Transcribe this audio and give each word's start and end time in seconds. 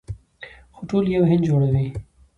خو 0.73 0.81
ټول 0.89 1.05
یو 1.15 1.23
هند 1.29 1.43
جوړوي. 1.49 1.87